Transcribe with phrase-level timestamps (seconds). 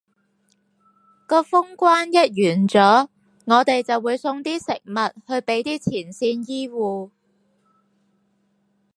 [1.27, 3.07] 個封關一完咗，
[3.45, 4.95] 我哋就會送啲食物
[5.27, 7.11] 去畀啲前線醫護